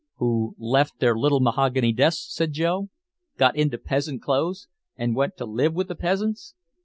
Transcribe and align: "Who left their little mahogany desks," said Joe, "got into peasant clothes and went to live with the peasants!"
"Who 0.15 0.55
left 0.57 0.97
their 0.97 1.15
little 1.15 1.39
mahogany 1.41 1.93
desks," 1.93 2.33
said 2.33 2.53
Joe, 2.53 2.89
"got 3.37 3.55
into 3.55 3.77
peasant 3.77 4.23
clothes 4.23 4.67
and 4.97 5.15
went 5.15 5.37
to 5.37 5.45
live 5.45 5.75
with 5.75 5.89
the 5.89 5.95
peasants!" 5.95 6.55